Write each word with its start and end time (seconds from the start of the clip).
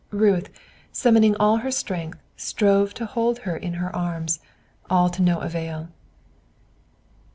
Ruth, 0.09 0.49
summoning 0.91 1.35
all 1.35 1.57
her 1.57 1.69
strength, 1.69 2.17
strove 2.35 2.91
to 2.95 3.05
hold 3.05 3.37
her 3.45 3.55
in 3.55 3.73
her 3.75 3.95
arms, 3.95 4.39
all 4.89 5.09
to 5.11 5.21
no 5.21 5.41
avail. 5.41 5.89